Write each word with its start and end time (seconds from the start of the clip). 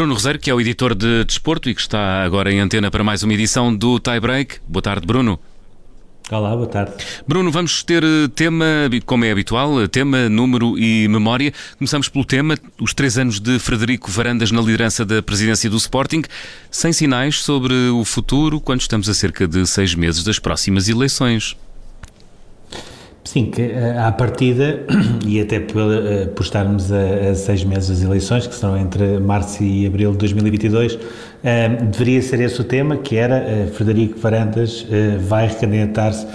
Bruno 0.00 0.14
Rosário, 0.14 0.40
que 0.40 0.48
é 0.48 0.54
o 0.54 0.58
editor 0.58 0.94
de 0.94 1.24
Desporto 1.26 1.68
e 1.68 1.74
que 1.74 1.80
está 1.82 2.22
agora 2.22 2.50
em 2.50 2.58
antena 2.58 2.90
para 2.90 3.04
mais 3.04 3.22
uma 3.22 3.34
edição 3.34 3.76
do 3.76 4.00
Tie 4.00 4.18
Break. 4.18 4.56
Boa 4.66 4.80
tarde, 4.80 5.06
Bruno. 5.06 5.38
Olá, 6.30 6.56
boa 6.56 6.66
tarde. 6.66 6.94
Bruno, 7.28 7.50
vamos 7.50 7.82
ter 7.82 8.02
eh, 8.02 8.26
tema, 8.34 8.64
como 9.04 9.26
é 9.26 9.30
habitual, 9.30 9.82
eh, 9.82 9.86
tema, 9.86 10.26
número 10.30 10.78
e 10.78 11.06
memória. 11.06 11.52
Começamos 11.76 12.08
pelo 12.08 12.24
tema, 12.24 12.56
os 12.80 12.94
três 12.94 13.18
anos 13.18 13.38
de 13.38 13.58
Frederico 13.58 14.10
Varandas 14.10 14.50
na 14.50 14.62
liderança 14.62 15.04
da 15.04 15.22
presidência 15.22 15.68
do 15.68 15.76
Sporting, 15.76 16.22
sem 16.70 16.94
sinais 16.94 17.42
sobre 17.42 17.74
o 17.90 18.02
futuro, 18.02 18.58
quando 18.58 18.80
estamos 18.80 19.06
a 19.06 19.12
cerca 19.12 19.46
de 19.46 19.66
seis 19.66 19.94
meses 19.94 20.24
das 20.24 20.38
próximas 20.38 20.88
eleições. 20.88 21.58
Sim, 23.22 23.50
que 23.50 23.60
eh, 23.60 23.98
à 23.98 24.10
partida, 24.10 24.80
e 25.26 25.40
até 25.40 25.60
por, 25.60 25.80
eh, 25.92 26.26
por 26.26 26.42
estarmos 26.42 26.90
a, 26.90 27.30
a, 27.30 27.34
seis 27.34 27.62
meses 27.62 27.90
das 27.90 28.02
eleições, 28.02 28.46
que 28.46 28.54
são 28.54 28.76
entre 28.76 29.18
março 29.18 29.62
e 29.62 29.86
abril 29.86 30.12
de 30.12 30.18
2022, 30.18 30.98
eh, 31.44 31.68
deveria 31.68 32.22
ser 32.22 32.40
esse 32.40 32.60
o 32.60 32.64
tema, 32.64 32.96
que 32.96 33.16
era 33.16 33.68
Frederico 33.74 34.18
Varandas 34.18 34.86
vai 35.20 35.46
recandidatar-se 35.46 36.26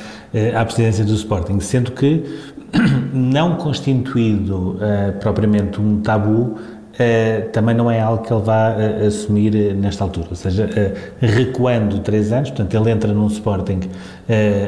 à 0.56 0.64
presidência 0.66 1.04
do 1.04 1.14
Sporting, 1.14 1.60
sendo 1.60 1.92
que, 1.92 2.24
não 3.14 3.56
constituído 3.56 4.78
propriamente 5.22 5.82
um 5.82 6.02
tabu, 6.02 6.58
Uh, 6.96 7.50
também 7.50 7.76
não 7.76 7.92
é 7.92 8.00
algo 8.00 8.24
que 8.24 8.32
ele 8.32 8.42
vá 8.42 8.74
uh, 8.74 9.06
assumir 9.06 9.54
uh, 9.54 9.74
nesta 9.76 10.02
altura, 10.02 10.28
ou 10.30 10.36
seja, 10.36 10.70
recuando 11.20 12.00
três 12.00 12.32
anos, 12.32 12.52
portanto 12.52 12.74
ele 12.74 12.90
entra 12.90 13.12
num 13.12 13.28
Sporting 13.28 13.82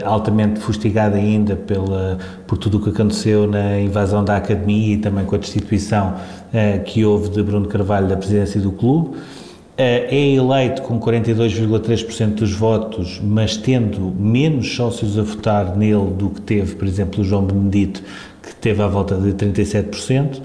altamente 0.03 0.59
fustigado 0.59 1.16
ainda 1.16 1.55
pela, 1.55 2.17
por 2.45 2.58
tudo 2.58 2.78
o 2.78 2.81
que 2.83 2.89
aconteceu 2.89 3.48
na 3.48 3.80
invasão 3.80 4.23
da 4.23 4.36
Academia 4.36 4.95
e 4.95 4.98
também 4.98 5.25
com 5.25 5.36
a 5.36 5.38
destituição 5.39 6.16
que 6.86 7.03
houve 7.03 7.30
de 7.30 7.42
Bruno 7.42 7.67
Carvalho 7.67 8.08
da 8.08 8.16
presidência 8.16 8.61
do 8.61 8.72
clube, 8.72 9.17
é 9.75 10.14
eleito 10.14 10.83
com 10.83 11.00
42,3% 11.00 12.36
dos 12.36 12.52
votos, 12.52 13.20
mas 13.23 13.58
tendo 13.58 14.14
menos 14.16 14.75
sócios 14.75 15.17
a 15.17 15.23
votar 15.23 15.75
nele 15.75 16.11
do 16.11 16.30
que 16.30 16.42
teve, 16.42 16.75
por 16.75 16.88
exemplo, 16.88 17.22
o 17.22 17.23
João 17.23 17.44
Benedito, 17.44 18.03
que 18.44 18.53
teve 18.55 18.83
à 18.83 18.88
volta 18.88 19.16
de 19.16 19.33
37%, 19.33 20.39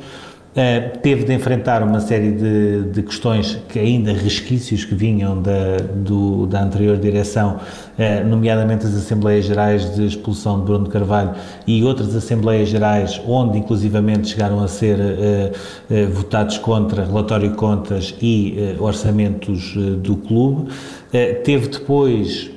Uh, 0.52 0.98
teve 0.98 1.24
de 1.24 1.32
enfrentar 1.32 1.82
uma 1.82 1.98
série 1.98 2.30
de, 2.30 2.82
de, 2.82 3.02
questões 3.02 3.58
que 3.70 3.78
ainda 3.78 4.12
resquícios 4.12 4.84
que 4.84 4.94
vinham 4.94 5.40
da, 5.40 5.78
do, 5.94 6.46
da 6.46 6.62
anterior 6.62 6.98
direção, 6.98 7.56
uh, 7.56 8.28
nomeadamente 8.28 8.84
as 8.84 8.94
Assembleias 8.94 9.46
Gerais 9.46 9.94
de 9.94 10.04
expulsão 10.04 10.58
de 10.60 10.66
Bruno 10.66 10.90
Carvalho 10.90 11.30
e 11.66 11.82
outras 11.82 12.14
Assembleias 12.14 12.68
Gerais 12.68 13.18
onde 13.26 13.56
inclusivamente 13.56 14.28
chegaram 14.28 14.62
a 14.62 14.68
ser 14.68 14.98
uh, 15.00 16.10
votados 16.12 16.58
contra 16.58 17.06
relatório 17.06 17.48
de 17.48 17.56
contas 17.56 18.14
e 18.20 18.76
orçamentos 18.78 19.74
do 20.02 20.16
clube. 20.16 20.70
teve 21.44 21.68
depois 21.68 22.50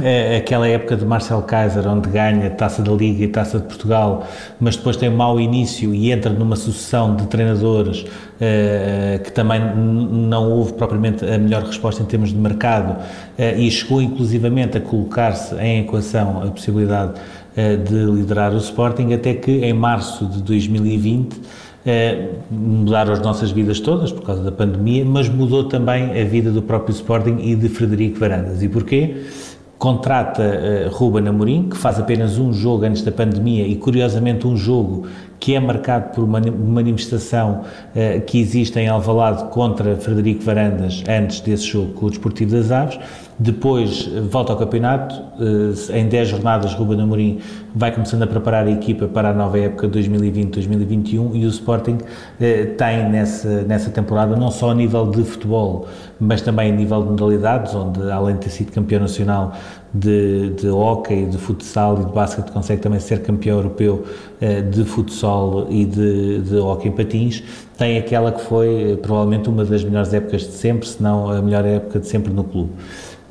é 0.00 0.36
aquela 0.38 0.66
época 0.66 0.96
de 0.96 1.04
Marcel 1.04 1.42
Kaiser, 1.42 1.86
onde 1.86 2.08
ganha 2.08 2.48
Taça 2.48 2.80
da 2.80 2.92
Liga 2.92 3.24
e 3.24 3.28
Taça 3.28 3.58
de 3.58 3.66
Portugal, 3.66 4.26
mas 4.58 4.74
depois 4.74 4.96
tem 4.96 5.10
um 5.10 5.16
mau 5.16 5.38
início 5.38 5.94
e 5.94 6.10
entra 6.10 6.32
numa 6.32 6.56
sucessão 6.56 7.14
de 7.14 7.26
treinadores 7.26 8.06
eh, 8.40 9.20
que 9.22 9.30
também 9.30 9.60
não 9.60 10.50
houve 10.50 10.72
propriamente 10.72 11.24
a 11.26 11.36
melhor 11.36 11.64
resposta 11.64 12.02
em 12.02 12.06
termos 12.06 12.30
de 12.30 12.36
mercado 12.36 12.96
eh, 13.36 13.58
e 13.58 13.70
chegou 13.70 14.00
inclusivamente 14.00 14.78
a 14.78 14.80
colocar-se 14.80 15.54
em 15.56 15.80
equação 15.80 16.42
a 16.42 16.46
possibilidade 16.46 17.20
eh, 17.54 17.76
de 17.76 17.94
liderar 18.06 18.54
o 18.54 18.56
Sporting, 18.56 19.12
até 19.12 19.34
que 19.34 19.50
em 19.50 19.74
março 19.74 20.24
de 20.24 20.42
2020 20.42 21.38
mudaram 22.48 23.12
as 23.12 23.20
nossas 23.20 23.50
vidas 23.50 23.80
todas 23.80 24.12
por 24.12 24.22
causa 24.22 24.42
da 24.42 24.52
pandemia, 24.52 25.04
mas 25.04 25.28
mudou 25.28 25.64
também 25.64 26.20
a 26.20 26.24
vida 26.24 26.50
do 26.52 26.62
próprio 26.62 26.92
Sporting 26.92 27.38
e 27.40 27.56
de 27.56 27.68
Frederico 27.68 28.20
Varandas. 28.20 28.62
E 28.62 28.68
porquê? 28.68 29.16
Contrata 29.82 30.44
uh, 30.44 30.94
Ruben 30.94 31.26
Amorim, 31.26 31.68
que 31.68 31.76
faz 31.76 31.98
apenas 31.98 32.38
um 32.38 32.52
jogo 32.52 32.84
antes 32.84 33.02
da 33.02 33.10
pandemia 33.10 33.66
e, 33.66 33.74
curiosamente, 33.74 34.46
um 34.46 34.56
jogo 34.56 35.08
que 35.42 35.56
é 35.56 35.60
marcado 35.60 36.14
por 36.14 36.22
uma 36.22 36.40
manifestação 36.40 37.62
uh, 37.62 38.20
que 38.20 38.40
existe 38.40 38.78
em 38.78 38.86
Alvalade 38.86 39.42
contra 39.50 39.96
Frederico 39.96 40.44
Varandas 40.44 41.02
antes 41.08 41.40
desse 41.40 41.66
jogo 41.66 41.94
com 41.94 42.06
o 42.06 42.10
Desportivo 42.10 42.52
das 42.52 42.70
Aves. 42.70 42.96
Depois 43.40 44.06
volta 44.30 44.52
ao 44.52 44.58
campeonato, 44.58 45.16
uh, 45.16 45.96
em 45.96 46.06
10 46.06 46.28
jornadas 46.28 46.74
Ruben 46.74 47.00
Amorim 47.00 47.40
vai 47.74 47.90
começando 47.90 48.22
a 48.22 48.26
preparar 48.28 48.68
a 48.68 48.70
equipa 48.70 49.08
para 49.08 49.30
a 49.30 49.32
nova 49.32 49.58
época 49.58 49.88
2020-2021 49.88 51.34
e 51.34 51.44
o 51.44 51.48
Sporting 51.48 51.96
uh, 51.96 52.76
tem 52.78 53.10
nessa, 53.10 53.62
nessa 53.62 53.90
temporada, 53.90 54.36
não 54.36 54.52
só 54.52 54.70
a 54.70 54.74
nível 54.76 55.10
de 55.10 55.24
futebol, 55.24 55.88
mas 56.20 56.40
também 56.40 56.70
a 56.70 56.76
nível 56.76 57.02
de 57.02 57.08
modalidades, 57.08 57.74
onde 57.74 58.08
além 58.12 58.36
de 58.36 58.42
ter 58.42 58.50
sido 58.50 58.70
campeão 58.70 59.00
nacional 59.00 59.54
de, 59.92 60.50
de 60.50 60.68
hockey, 60.68 61.26
de 61.26 61.38
futsal 61.38 62.00
e 62.00 62.04
de 62.04 62.12
basquete, 62.12 62.50
consegue 62.50 62.80
também 62.80 63.00
ser 63.00 63.22
campeão 63.22 63.58
europeu 63.58 64.04
uh, 64.40 64.70
de 64.70 64.84
futsal 64.84 65.66
e 65.68 65.84
de, 65.84 66.40
de 66.40 66.56
hockey 66.56 66.90
patins, 66.90 67.42
tem 67.76 67.98
aquela 67.98 68.32
que 68.32 68.42
foi 68.42 68.94
uh, 68.94 68.96
provavelmente 68.96 69.48
uma 69.48 69.64
das 69.64 69.84
melhores 69.84 70.12
épocas 70.14 70.42
de 70.42 70.52
sempre, 70.52 70.88
se 70.88 71.02
não 71.02 71.30
a 71.30 71.42
melhor 71.42 71.64
época 71.64 72.00
de 72.00 72.06
sempre 72.06 72.32
no 72.32 72.44
clube. 72.44 72.70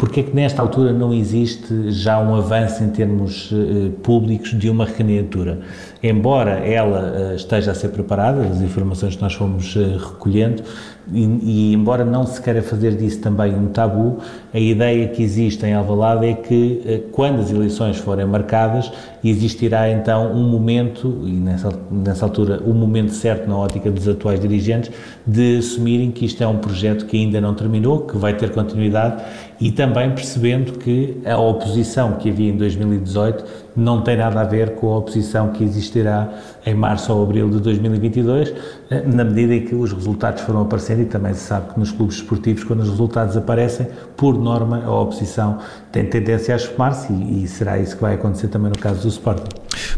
Porque 0.01 0.21
é 0.21 0.23
que 0.23 0.35
nesta 0.35 0.63
altura 0.63 0.91
não 0.91 1.13
existe 1.13 1.91
já 1.91 2.19
um 2.19 2.33
avanço 2.33 2.83
em 2.83 2.89
termos 2.89 3.51
uh, 3.51 3.91
públicos 4.01 4.49
de 4.49 4.67
uma 4.67 4.83
recandidatura? 4.83 5.59
Embora 6.01 6.53
ela 6.53 7.33
uh, 7.33 7.35
esteja 7.35 7.69
a 7.69 7.75
ser 7.75 7.89
preparada, 7.89 8.41
as 8.41 8.61
informações 8.61 9.15
que 9.15 9.21
nós 9.21 9.35
fomos 9.35 9.75
uh, 9.75 9.97
recolhendo, 9.97 10.63
e, 11.11 11.23
e, 11.23 11.73
embora 11.73 12.05
não 12.05 12.25
se 12.25 12.41
queira 12.41 12.61
fazer 12.61 12.95
disso 12.95 13.19
também 13.19 13.53
um 13.55 13.67
tabu, 13.67 14.19
a 14.53 14.59
ideia 14.59 15.07
que 15.07 15.23
existe 15.23 15.65
em 15.65 15.73
Alvalade 15.73 16.25
é 16.25 16.33
que 16.33 17.05
quando 17.11 17.41
as 17.41 17.51
eleições 17.51 17.97
forem 17.97 18.25
marcadas, 18.25 18.91
existirá 19.23 19.89
então 19.89 20.31
um 20.31 20.47
momento, 20.47 21.21
e 21.25 21.31
nessa, 21.31 21.69
nessa 21.89 22.25
altura 22.25 22.61
um 22.65 22.73
momento 22.73 23.11
certo 23.11 23.47
na 23.47 23.57
ótica 23.57 23.89
dos 23.89 24.07
atuais 24.07 24.39
dirigentes, 24.39 24.91
de 25.25 25.57
assumirem 25.57 26.11
que 26.11 26.25
isto 26.25 26.43
é 26.43 26.47
um 26.47 26.57
projeto 26.57 27.05
que 27.05 27.17
ainda 27.17 27.39
não 27.39 27.53
terminou, 27.53 28.01
que 28.01 28.17
vai 28.17 28.35
ter 28.35 28.51
continuidade 28.51 29.23
e 29.59 29.71
também 29.71 30.09
percebendo 30.11 30.79
que 30.79 31.17
a 31.25 31.37
oposição 31.37 32.13
que 32.13 32.29
havia 32.29 32.49
em 32.51 32.57
2018 32.57 33.60
não 33.75 34.01
tem 34.01 34.17
nada 34.17 34.41
a 34.41 34.43
ver 34.43 34.75
com 34.75 34.93
a 34.93 34.97
oposição 34.97 35.51
que 35.51 35.63
existirá 35.63 36.29
em 36.65 36.73
março 36.73 37.11
ou 37.13 37.23
abril 37.23 37.49
de 37.49 37.59
2022, 37.59 38.53
eh, 38.89 39.03
na 39.05 39.23
medida 39.23 39.55
em 39.55 39.65
que 39.65 39.73
os 39.73 39.91
resultados 39.93 40.43
foram 40.43 40.61
aparecendo 40.61 41.01
e 41.01 41.05
também 41.05 41.33
se 41.33 41.41
sabe 41.41 41.73
que 41.73 41.79
nos 41.79 41.91
clubes 41.91 42.17
esportivos, 42.17 42.63
quando 42.63 42.81
os 42.81 42.89
resultados 42.89 43.37
aparecem, 43.37 43.87
por 44.17 44.37
norma, 44.37 44.83
a 44.85 44.91
oposição 44.91 45.59
tem 45.91 46.05
tendência 46.05 46.53
a 46.53 46.57
esfumar-se 46.57 47.11
e, 47.13 47.47
será 47.47 47.79
isso 47.79 47.95
que 47.95 48.01
vai 48.01 48.15
acontecer 48.15 48.49
também 48.49 48.69
no 48.69 48.77
caso 48.77 49.01
do 49.01 49.07
Sporting. 49.07 49.49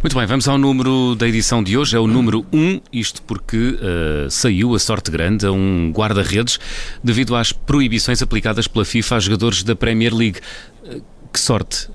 Muito 0.01 0.17
bem, 0.17 0.25
vamos 0.25 0.47
ao 0.47 0.57
número 0.57 1.15
da 1.15 1.27
edição 1.27 1.63
de 1.63 1.77
hoje, 1.77 1.95
é 1.95 1.99
o 1.99 2.07
número 2.07 2.45
1, 2.53 2.81
isto 2.91 3.21
porque 3.23 3.57
uh, 3.57 4.29
saiu 4.29 4.75
a 4.75 4.79
sorte 4.79 5.09
grande 5.09 5.45
a 5.45 5.51
um 5.51 5.91
guarda-redes 5.91 6.59
devido 7.03 7.35
às 7.35 7.51
proibições 7.51 8.21
aplicadas 8.21 8.67
pela 8.67 8.85
FIFA 8.85 9.15
a 9.15 9.19
jogadores 9.19 9.63
da 9.63 9.75
Premier 9.75 10.13
League. 10.13 10.39
Uh, 10.83 11.01
que 11.33 11.39
sorte 11.39 11.89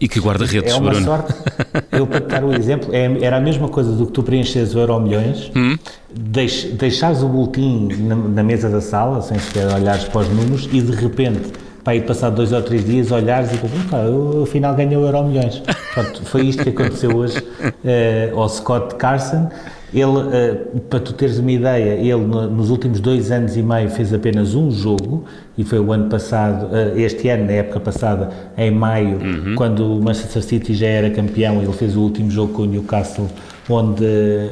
e 0.00 0.08
que 0.08 0.18
guarda-redes, 0.18 0.72
É 0.72 0.76
uma 0.76 0.90
Bruno. 0.90 1.04
sorte. 1.04 1.34
Eu, 1.92 2.06
para 2.06 2.20
dar 2.20 2.44
o 2.44 2.54
exemplo, 2.54 2.88
é, 2.94 3.22
era 3.22 3.36
a 3.36 3.40
mesma 3.40 3.68
coisa 3.68 3.92
do 3.92 4.06
que 4.06 4.12
tu 4.12 4.22
preenches 4.22 4.74
o 4.74 4.78
euro 4.78 4.98
milhões, 4.98 5.50
hum? 5.54 5.76
deix, 6.10 6.64
deixares 6.72 7.22
o 7.22 7.28
boletim 7.28 7.88
na, 8.00 8.16
na, 8.16 8.42
mesa 8.42 8.70
da 8.70 8.80
sala, 8.80 9.20
sem 9.20 9.38
sequer 9.38 9.66
olhares 9.72 10.04
para 10.04 10.22
os 10.22 10.28
números, 10.28 10.68
e 10.72 10.80
de 10.80 10.92
repente, 10.92 11.52
para 11.84 11.94
ir 11.94 12.06
passar 12.06 12.30
dois 12.30 12.52
ou 12.52 12.62
três 12.62 12.84
dias, 12.84 13.10
olhares 13.10 13.52
e 13.52 13.58
pensar, 13.58 14.04
eu 14.06 14.42
afinal 14.44 14.74
ganhei 14.74 14.96
o 14.96 15.04
euro 15.04 15.24
milhões. 15.24 15.62
Pronto, 15.92 16.24
foi 16.24 16.46
isto 16.46 16.62
que 16.62 16.70
aconteceu 16.70 17.14
hoje 17.14 17.38
uh, 17.38 18.38
ao 18.38 18.48
Scott 18.48 18.94
Carson. 18.94 19.50
Ele, 19.92 20.04
uh, 20.04 20.80
para 20.88 21.00
tu 21.00 21.12
teres 21.12 21.38
uma 21.38 21.50
ideia, 21.50 21.94
ele 21.94 22.24
no, 22.24 22.48
nos 22.48 22.70
últimos 22.70 23.00
dois 23.00 23.30
anos 23.30 23.56
e 23.56 23.62
meio 23.62 23.90
fez 23.90 24.14
apenas 24.14 24.54
um 24.54 24.70
jogo, 24.70 25.24
e 25.58 25.64
foi 25.64 25.80
o 25.80 25.92
ano 25.92 26.08
passado, 26.08 26.66
uh, 26.66 26.98
este 26.98 27.28
ano, 27.28 27.46
na 27.46 27.52
época 27.52 27.80
passada, 27.80 28.30
em 28.56 28.70
maio, 28.70 29.18
uhum. 29.18 29.54
quando 29.56 29.98
o 29.98 30.02
Manchester 30.02 30.42
City 30.42 30.74
já 30.74 30.86
era 30.86 31.10
campeão, 31.10 31.60
ele 31.60 31.72
fez 31.72 31.96
o 31.96 32.02
último 32.02 32.30
jogo 32.30 32.52
com 32.52 32.62
o 32.62 32.66
Newcastle, 32.66 33.26
onde, 33.68 34.04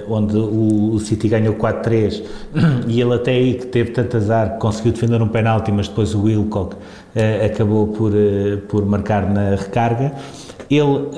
onde 0.08 0.37
o, 0.37 0.99
City 0.99 1.29
ganhou 1.29 1.55
4-3, 1.55 2.23
e 2.88 3.00
ele 3.00 3.14
até 3.14 3.31
aí 3.31 3.55
que 3.55 3.67
teve 3.67 3.93
tanto 3.93 4.17
azar, 4.17 4.58
conseguiu 4.58 4.93
defender 4.93 5.23
um 5.23 5.29
penalti, 5.29 5.70
mas 5.70 5.87
depois 5.87 6.14
o 6.14 6.23
Wilcock 6.23 6.75
uh, 6.75 7.46
acabou 7.46 7.87
por, 7.88 8.12
por 8.69 8.84
marcar 8.84 9.29
na 9.31 9.50
recarga. 9.50 10.12
Ele, 10.70 10.82
uh, 10.82 11.09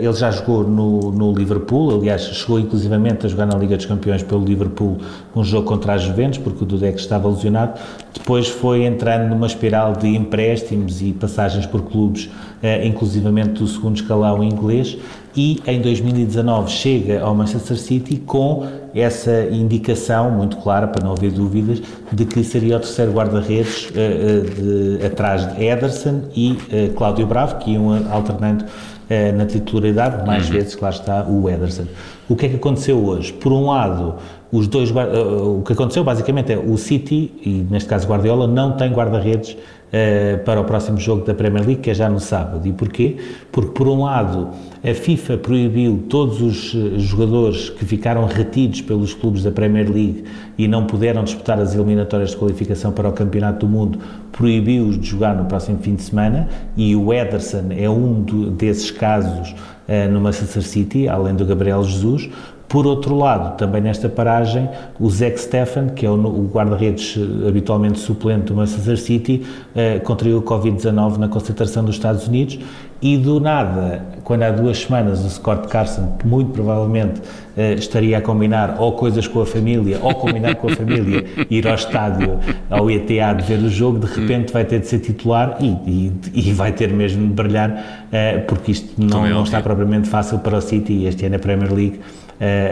ele 0.00 0.12
já 0.14 0.32
jogou 0.32 0.64
no, 0.64 1.12
no, 1.12 1.32
Liverpool, 1.32 1.94
aliás, 1.94 2.22
chegou 2.22 2.58
inclusivamente 2.58 3.24
a 3.24 3.28
jogar 3.28 3.46
na 3.46 3.56
Liga 3.56 3.76
dos 3.76 3.86
Campeões 3.86 4.22
pelo 4.22 4.44
Liverpool 4.44 4.98
um 5.34 5.44
jogo 5.44 5.66
contra 5.66 5.92
a 5.92 5.98
Juventus, 5.98 6.38
porque 6.38 6.64
o 6.64 6.66
Dudek 6.66 6.98
estava 6.98 7.28
lesionado. 7.28 7.80
Depois 8.12 8.48
foi 8.48 8.84
entrando 8.84 9.28
numa 9.28 9.46
espiral 9.46 9.92
de 9.92 10.08
empréstimos 10.08 11.00
e 11.02 11.12
passagens 11.12 11.66
por 11.66 11.82
clubes, 11.82 12.24
uh, 12.24 12.84
inclusivamente 12.84 13.60
do 13.60 13.66
segundo 13.68 13.94
escalão 13.94 14.42
inglês, 14.42 14.98
e 15.36 15.60
em 15.66 15.80
2019 15.80 16.70
chega 16.70 17.22
ao 17.22 17.34
Manchester 17.34 17.76
City 17.76 18.16
com 18.16 18.66
essa 18.94 19.48
indicação 19.50 20.30
muito 20.30 20.56
clara, 20.58 20.86
para 20.86 21.04
não 21.04 21.12
haver 21.12 21.32
dúvidas, 21.32 21.82
de 22.12 22.24
que 22.24 22.44
seria 22.44 22.76
o 22.76 22.80
terceiro 22.80 23.12
guarda-redes 23.12 23.90
uh, 23.90 25.04
atrás 25.06 25.52
de 25.52 25.64
Ederson 25.64 26.22
e 26.34 26.52
uh, 26.52 26.94
Cláudio 26.94 27.26
Bravo, 27.26 27.56
que 27.58 27.72
iam 27.72 27.90
alternando 28.10 28.64
uh, 28.64 29.36
na 29.36 29.44
titularidade, 29.46 30.24
mais 30.24 30.46
uhum. 30.46 30.52
vezes, 30.52 30.76
claro 30.76 30.94
está, 30.94 31.26
o 31.28 31.50
Ederson. 31.50 31.86
O 32.28 32.36
que 32.36 32.46
é 32.46 32.48
que 32.50 32.56
aconteceu 32.56 33.04
hoje? 33.04 33.32
Por 33.32 33.52
um 33.52 33.66
lado, 33.66 34.14
os 34.52 34.68
dois, 34.68 34.90
o 34.90 35.62
que 35.62 35.72
aconteceu 35.72 36.04
basicamente 36.04 36.52
é 36.52 36.56
o 36.56 36.76
City, 36.78 37.32
e 37.44 37.66
neste 37.68 37.88
caso 37.88 38.06
Guardiola, 38.06 38.46
não 38.46 38.72
tem 38.76 38.92
guarda-redes 38.92 39.56
uh, 39.94 40.44
para 40.44 40.60
o 40.60 40.64
próximo 40.64 40.98
jogo 40.98 41.24
da 41.24 41.34
Premier 41.34 41.64
League, 41.64 41.80
que 41.80 41.90
é 41.90 41.94
já 41.94 42.08
no 42.08 42.18
sábado. 42.18 42.66
E 42.66 42.72
porquê? 42.72 43.16
Porque, 43.52 43.70
por 43.70 43.86
um 43.86 44.02
lado, 44.02 44.50
a 44.82 44.92
FIFA 44.92 45.38
proibiu 45.38 46.04
todos 46.08 46.42
os 46.42 46.74
eh, 46.74 46.98
jogadores 46.98 47.70
que 47.70 47.84
ficaram 47.84 48.26
retidos 48.26 48.80
pelos 48.82 49.14
clubes 49.14 49.42
da 49.42 49.50
Premier 49.50 49.90
League 49.90 50.24
e 50.58 50.68
não 50.68 50.86
puderam 50.86 51.24
disputar 51.24 51.58
as 51.58 51.74
eliminatórias 51.74 52.30
de 52.30 52.36
qualificação 52.36 52.92
para 52.92 53.08
o 53.08 53.12
Campeonato 53.12 53.66
do 53.66 53.72
Mundo, 53.72 53.98
proibiu-os 54.32 54.98
de 54.98 55.06
jogar 55.06 55.34
no 55.36 55.46
próximo 55.46 55.78
fim 55.78 55.94
de 55.94 56.02
semana 56.02 56.48
e 56.76 56.94
o 56.94 57.12
Ederson 57.12 57.66
é 57.70 57.88
um 57.88 58.20
do, 58.20 58.50
desses 58.50 58.90
casos 58.90 59.54
uh, 59.88 60.10
no 60.12 60.20
Manchester 60.20 60.62
City, 60.62 61.08
além 61.08 61.34
do 61.34 61.46
Gabriel 61.46 61.82
Jesus. 61.84 62.28
Por 62.74 62.88
outro 62.88 63.16
lado, 63.16 63.56
também 63.56 63.80
nesta 63.80 64.08
paragem, 64.08 64.68
o 64.98 65.08
Zach 65.08 65.40
Stefan, 65.40 65.90
que 65.90 66.04
é 66.04 66.10
o, 66.10 66.50
guarda-redes 66.52 67.16
eh, 67.16 67.48
habitualmente 67.48 68.00
suplente 68.00 68.46
do 68.46 68.54
Manchester 68.56 68.98
City, 68.98 69.46
eh, 69.76 70.00
contraiu 70.00 70.38
o 70.38 70.42
Covid-19 70.42 71.18
na 71.18 71.28
concentração 71.28 71.84
dos 71.84 71.94
Estados 71.94 72.26
Unidos 72.26 72.58
e 73.00 73.16
do 73.16 73.38
nada, 73.38 74.02
quando 74.24 74.42
há 74.42 74.50
duas 74.50 74.78
semanas 74.78 75.24
o 75.24 75.30
Scott 75.30 75.68
Carson, 75.68 76.16
que 76.18 76.26
muito 76.26 76.50
provavelmente 76.50 77.22
eh, 77.56 77.74
estaria 77.74 78.18
a 78.18 78.20
combinar 78.20 78.74
ou 78.80 78.90
coisas 78.92 79.28
com 79.28 79.42
a 79.42 79.46
família, 79.46 80.00
ou 80.02 80.12
combinar 80.12 80.56
com 80.56 80.66
a 80.66 80.74
família, 80.74 81.24
ir 81.48 81.68
ao 81.68 81.76
estádio, 81.76 82.40
ao 82.68 82.90
ETA 82.90 83.34
de 83.34 83.44
ver 83.44 83.60
o 83.60 83.68
jogo, 83.68 84.00
de 84.00 84.20
repente 84.20 84.52
vai 84.52 84.64
ter 84.64 84.80
de 84.80 84.88
ser 84.88 84.98
titular 84.98 85.58
e, 85.60 85.68
e, 85.86 86.12
e 86.34 86.52
vai 86.52 86.72
ter 86.72 86.92
mesmo 86.92 87.24
de 87.28 87.34
brilhar, 87.34 88.06
eh, 88.10 88.38
porque 88.38 88.72
isto 88.72 89.00
não, 89.00 89.24
não 89.28 89.44
está 89.44 89.60
propriamente 89.60 90.08
fácil 90.08 90.40
para 90.40 90.56
o 90.56 90.60
City 90.60 90.92
e 90.92 91.06
este 91.06 91.24
ano 91.24 91.36
a 91.36 91.38
Premier 91.38 91.72
League 91.72 92.00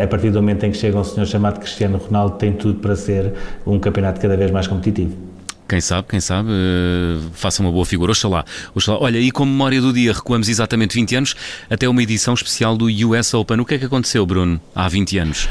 a 0.03 0.07
partir 0.07 0.31
do 0.31 0.41
momento 0.41 0.65
em 0.65 0.71
que 0.71 0.77
chega 0.77 0.99
um 0.99 1.05
senhor 1.05 1.27
chamado 1.27 1.61
Cristiano 1.61 1.99
Ronaldo, 1.99 2.37
tem 2.37 2.53
tudo 2.53 2.81
para 2.81 2.97
ser 2.97 3.33
um 3.67 3.79
campeonato 3.79 4.21
cada 4.21 4.37
vez 4.37 4.51
mais 4.51 4.67
competitivo. 4.67 5.33
Quem 5.73 5.81
sabe, 5.81 6.07
quem 6.09 6.21
sabe, 6.21 6.51
uh, 6.51 7.31
faça 7.33 7.63
uma 7.63 7.73
boa 7.73 7.87
figura. 7.87 8.13
Oxalá, 8.13 8.45
oxalá. 8.75 8.99
Olha, 9.01 9.19
e 9.19 9.31
como 9.31 9.51
memória 9.51 9.81
do 9.81 9.91
dia, 9.91 10.13
recuamos 10.13 10.51
exatamente 10.51 10.95
20 10.95 11.17
anos 11.17 11.37
até 11.71 11.89
uma 11.89 12.03
edição 12.03 12.35
especial 12.35 12.77
do 12.77 12.87
US 13.09 13.33
Open. 13.33 13.59
O 13.59 13.65
que 13.65 13.77
é 13.77 13.79
que 13.79 13.87
aconteceu, 13.87 14.27
Bruno, 14.27 14.61
há 14.75 14.87
20 14.87 15.19
anos? 15.19 15.49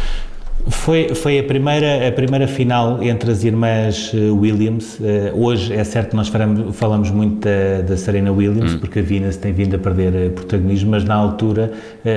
Foi, 0.67 1.13
foi 1.15 1.39
a, 1.39 1.43
primeira, 1.43 2.07
a 2.07 2.11
primeira 2.11 2.47
final 2.47 3.01
entre 3.01 3.31
as 3.31 3.43
irmãs 3.43 4.11
eh, 4.13 4.29
Williams. 4.29 4.99
Uh, 4.99 5.43
hoje 5.43 5.73
é 5.73 5.83
certo 5.83 6.11
que 6.11 6.15
nós 6.15 6.27
falamos, 6.27 6.75
falamos 6.75 7.11
muito 7.11 7.47
da, 7.47 7.81
da 7.81 7.97
Serena 7.97 8.31
Williams, 8.31 8.73
hum. 8.73 8.79
porque 8.79 8.99
a 8.99 9.01
Venus 9.01 9.37
tem 9.37 9.51
vindo 9.53 9.75
a 9.75 9.79
perder 9.79 10.31
protagonismo, 10.31 10.91
mas 10.91 11.03
na 11.03 11.15
altura 11.15 11.71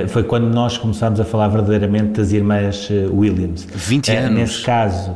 foi 0.09 0.23
quando 0.23 0.45
nós 0.45 0.77
começámos 0.77 1.19
a 1.19 1.25
falar 1.25 1.47
verdadeiramente 1.47 2.11
das 2.13 2.31
irmãs 2.31 2.89
Williams. 3.11 3.67
20 3.73 4.11
anos? 4.11 4.31
nesse 4.31 4.63
caso 4.63 5.15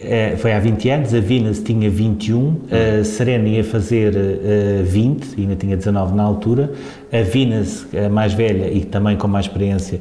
é, 0.00 0.36
foi 0.36 0.52
há 0.52 0.58
20 0.58 0.88
anos, 0.90 1.14
a 1.14 1.20
Venus 1.20 1.60
tinha 1.60 1.88
21, 1.88 2.62
a 3.00 3.04
Serena 3.04 3.48
ia 3.48 3.62
fazer 3.62 4.12
uh, 4.12 4.84
20, 4.84 5.40
ainda 5.40 5.54
tinha 5.54 5.76
19 5.76 6.14
na 6.14 6.22
altura. 6.24 6.72
A 7.12 7.22
Venus, 7.22 7.86
a 7.94 8.08
mais 8.08 8.34
velha 8.34 8.68
e 8.68 8.84
também 8.84 9.16
com 9.16 9.28
mais 9.28 9.46
experiência, 9.46 10.00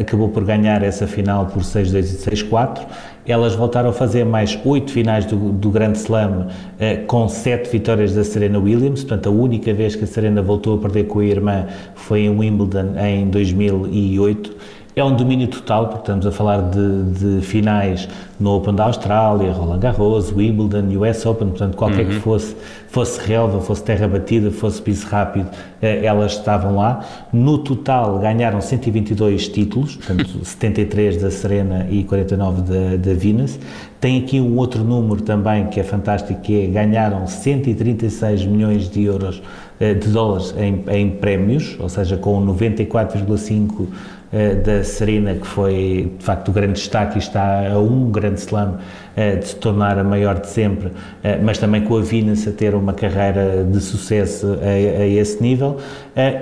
acabou 0.00 0.30
por 0.30 0.44
ganhar 0.44 0.82
essa 0.82 1.06
final 1.06 1.44
por 1.46 1.62
6-2 1.62 1.98
e 1.98 2.36
6-4. 2.36 2.86
Elas 3.26 3.54
voltaram 3.54 3.90
a 3.90 3.92
fazer 3.92 4.24
mais 4.24 4.58
8 4.64 4.90
finais 4.90 5.26
do, 5.26 5.36
do 5.52 5.70
Grand 5.70 5.92
Slam 5.92 6.46
uh, 6.46 7.06
com 7.06 7.28
7 7.28 7.70
vitórias 7.70 8.14
da 8.14 8.24
Serena 8.24 8.58
Williams, 8.58 9.04
portanto, 9.04 9.28
a 9.28 9.30
única 9.30 9.74
vez 9.74 9.94
que 9.94 10.04
a 10.04 10.06
Serena 10.06 10.40
voltou 10.40 10.78
a 10.78 10.80
perder 10.80 11.04
com 11.04 11.18
a 11.18 11.24
irmã 11.26 11.66
foi 11.94 12.22
em 12.22 12.30
Wimbledon 12.30 12.94
em 12.98 13.28
2008 13.28 14.77
é 15.00 15.04
um 15.04 15.14
domínio 15.14 15.48
total, 15.48 15.86
porque 15.86 16.00
estamos 16.00 16.26
a 16.26 16.32
falar 16.32 16.62
de, 16.62 17.02
de 17.38 17.46
finais 17.46 18.08
no 18.38 18.56
Open 18.56 18.74
da 18.74 18.84
Austrália, 18.84 19.52
Roland 19.52 19.80
Garros, 19.80 20.32
Wimbledon, 20.32 20.88
US 20.98 21.26
Open, 21.26 21.48
portanto, 21.48 21.76
qualquer 21.76 22.06
uhum. 22.06 22.10
que 22.10 22.20
fosse, 22.20 22.56
fosse 22.88 23.20
relva, 23.26 23.60
fosse 23.60 23.82
terra 23.82 24.06
batida, 24.06 24.50
fosse 24.50 24.80
piso 24.80 25.06
rápido, 25.06 25.48
eh, 25.82 26.04
elas 26.04 26.32
estavam 26.32 26.76
lá. 26.76 27.04
No 27.32 27.58
total, 27.58 28.18
ganharam 28.18 28.60
122 28.60 29.48
títulos, 29.48 29.96
portanto, 29.96 30.38
73 30.44 31.20
da 31.20 31.30
Serena 31.30 31.86
e 31.90 32.04
49 32.04 32.62
da, 32.62 32.96
da 32.96 33.14
Venus. 33.14 33.58
Tem 34.00 34.18
aqui 34.18 34.40
um 34.40 34.56
outro 34.56 34.84
número 34.84 35.22
também 35.22 35.66
que 35.66 35.80
é 35.80 35.82
fantástico, 35.82 36.40
que 36.40 36.64
é 36.64 36.66
ganharam 36.66 37.26
136 37.26 38.44
milhões 38.44 38.88
de 38.88 39.02
euros, 39.02 39.42
de 39.78 40.08
dólares 40.08 40.54
em, 40.58 40.84
em 40.88 41.10
prémios, 41.10 41.76
ou 41.78 41.88
seja, 41.88 42.16
com 42.16 42.44
94,5 42.44 43.86
eh, 44.30 44.56
da 44.56 44.84
Serena, 44.84 45.34
que 45.34 45.46
foi 45.46 46.12
de 46.18 46.22
facto 46.22 46.50
o 46.50 46.52
grande 46.52 46.74
destaque 46.74 47.16
e 47.16 47.18
está 47.18 47.72
a 47.72 47.78
um 47.78 48.10
grande 48.10 48.40
slam 48.40 48.76
eh, 49.16 49.36
de 49.36 49.48
se 49.48 49.56
tornar 49.56 49.98
a 49.98 50.04
maior 50.04 50.38
de 50.38 50.48
sempre, 50.48 50.92
eh, 51.22 51.38
mas 51.42 51.56
também 51.56 51.80
com 51.80 51.96
a 51.96 52.02
Venus 52.02 52.46
a 52.46 52.52
ter 52.52 52.74
uma 52.74 52.92
carreira 52.92 53.64
de 53.64 53.80
sucesso 53.80 54.58
a, 54.60 54.66
a 54.66 55.06
esse 55.06 55.42
nível. 55.42 55.78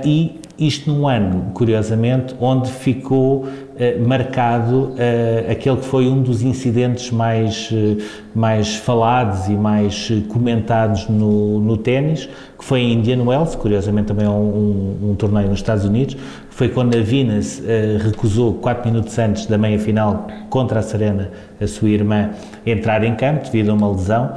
E 0.04 0.40
isto 0.58 0.91
num 0.91 1.06
ano, 1.06 1.50
curiosamente, 1.53 2.35
onde 2.41 2.70
ficou 2.70 3.47
eh, 3.79 3.99
marcado 3.99 4.94
eh, 4.97 5.47
aquele 5.50 5.76
que 5.76 5.85
foi 5.85 6.08
um 6.08 6.23
dos 6.23 6.41
incidentes 6.43 7.11
mais, 7.11 7.69
eh, 7.70 8.03
mais 8.35 8.76
falados 8.76 9.49
e 9.49 9.53
mais 9.53 10.11
comentados 10.29 11.08
no, 11.08 11.61
no 11.61 11.76
ténis, 11.76 12.26
que 12.58 12.64
foi 12.64 12.81
em 12.81 12.94
Indian 12.94 13.23
Wells, 13.23 13.55
curiosamente 13.55 14.08
também 14.08 14.25
é 14.25 14.31
um, 14.31 14.32
um, 15.03 15.11
um 15.11 15.14
torneio 15.14 15.49
nos 15.49 15.58
Estados 15.58 15.85
Unidos, 15.85 16.17
foi 16.49 16.70
quando 16.70 16.97
a 16.97 17.03
Venus 17.03 17.62
recusou, 18.03 18.55
quatro 18.55 18.91
minutos 18.91 19.19
antes 19.19 19.44
da 19.44 19.58
meia-final, 19.58 20.26
contra 20.49 20.81
a 20.81 20.82
Serena, 20.82 21.31
a 21.61 21.67
sua 21.67 21.91
irmã, 21.91 22.31
entrar 22.64 23.05
em 23.05 23.14
campo 23.14 23.44
devido 23.44 23.73
a 23.73 23.75
uma 23.75 23.91
lesão. 23.91 24.32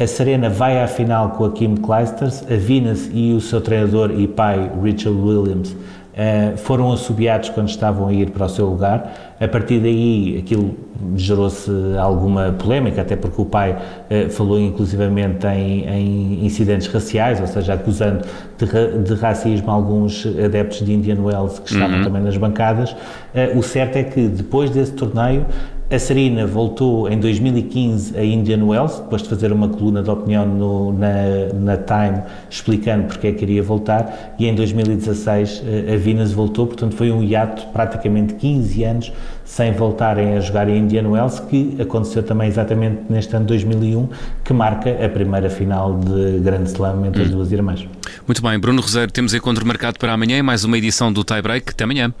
A 0.00 0.06
Serena 0.06 0.48
vai 0.48 0.80
à 0.80 0.86
final 0.86 1.30
com 1.30 1.44
a 1.44 1.50
Kim 1.50 1.74
Clijsters, 1.74 2.44
a 2.48 2.54
Venus 2.54 3.10
e 3.12 3.32
o 3.32 3.40
seu 3.40 3.60
treinador 3.60 4.12
e 4.12 4.28
pai, 4.28 4.70
Richard 4.80 5.18
Williams, 5.18 5.72
uh, 5.72 6.56
foram 6.56 6.92
assobiados 6.92 7.48
quando 7.48 7.68
estavam 7.68 8.06
a 8.06 8.12
ir 8.12 8.30
para 8.30 8.46
o 8.46 8.48
seu 8.48 8.66
lugar. 8.66 9.34
A 9.40 9.48
partir 9.48 9.80
daí, 9.80 10.38
aquilo 10.38 10.76
gerou-se 11.16 11.68
alguma 12.00 12.52
polémica, 12.52 13.02
até 13.02 13.16
porque 13.16 13.42
o 13.42 13.44
pai 13.44 13.72
uh, 13.72 14.30
falou 14.30 14.60
inclusivamente 14.60 15.44
em, 15.48 15.88
em, 15.88 16.46
incidentes 16.46 16.86
raciais, 16.86 17.40
ou 17.40 17.48
seja, 17.48 17.74
acusando 17.74 18.24
de, 18.56 19.02
de, 19.02 19.14
racismo 19.14 19.68
alguns 19.68 20.24
adeptos 20.24 20.86
de 20.86 20.92
Indian 20.92 21.20
Wells 21.20 21.58
que 21.58 21.72
estavam 21.72 21.98
uhum. 21.98 22.04
também 22.04 22.22
nas 22.22 22.36
bancadas. 22.36 22.92
Uh, 22.92 23.58
o 23.58 23.64
certo 23.64 23.96
é 23.96 24.04
que 24.04 24.28
depois 24.28 24.70
desse 24.70 24.92
torneio, 24.92 25.44
a 25.90 25.98
Serena 25.98 26.46
voltou 26.46 27.08
em 27.08 27.18
2015 27.18 28.16
a 28.16 28.22
Indian 28.22 28.62
Wells, 28.62 29.00
depois 29.00 29.22
de 29.22 29.28
fazer 29.28 29.52
uma 29.52 29.68
coluna 29.68 30.02
de 30.02 30.10
opinião 30.10 30.46
no, 30.46 30.92
na, 30.92 31.52
na 31.54 31.76
Time 31.78 32.22
explicando 32.50 33.04
porque 33.04 33.28
é 33.28 33.32
que 33.32 33.38
queria 33.38 33.62
voltar, 33.62 34.34
e 34.38 34.46
em 34.46 34.54
2016 34.54 35.62
eh, 35.64 35.94
a 35.94 35.96
Venus 35.96 36.32
voltou, 36.32 36.66
portanto 36.66 36.94
foi 36.94 37.10
um 37.10 37.22
hiato 37.22 37.66
praticamente 37.68 38.34
15 38.34 38.84
anos 38.84 39.12
sem 39.46 39.72
voltarem 39.72 40.36
a 40.36 40.40
jogar 40.40 40.68
em 40.68 40.78
Indian 40.78 41.08
Wells, 41.08 41.40
que 41.40 41.78
aconteceu 41.80 42.22
também 42.22 42.48
exatamente 42.48 43.00
neste 43.08 43.34
ano 43.34 43.46
2001, 43.46 44.08
que 44.44 44.52
marca 44.52 44.90
a 44.90 45.08
primeira 45.08 45.48
final 45.48 45.98
de 45.98 46.38
Grande 46.40 46.68
Slam 46.68 47.06
entre 47.06 47.22
hum. 47.22 47.24
as 47.24 47.30
duas 47.30 47.52
irmãs. 47.52 47.88
Muito 48.26 48.42
bem, 48.42 48.58
Bruno 48.58 48.82
Rosário, 48.82 49.10
temos 49.10 49.32
encontro 49.32 49.66
marcado 49.66 49.98
para 49.98 50.12
amanhã, 50.12 50.42
mais 50.42 50.64
uma 50.64 50.76
edição 50.76 51.10
do 51.10 51.24
Tie 51.24 51.40
Break. 51.40 51.70
Até 51.70 51.84
amanhã. 51.84 52.12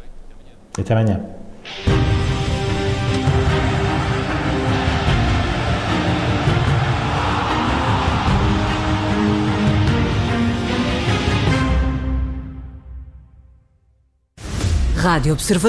Até 0.78 0.94
amanhã. 0.94 1.20
Rádio 14.98 15.32
Observador. 15.32 15.68